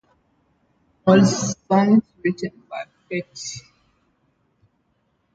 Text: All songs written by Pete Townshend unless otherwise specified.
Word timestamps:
All 1.05 1.23
songs 1.25 2.01
written 2.23 2.63
by 2.67 2.85
Pete 3.07 3.21
Townshend 3.21 3.21
unless 3.21 3.21
otherwise 3.21 3.37
specified. 3.37 3.71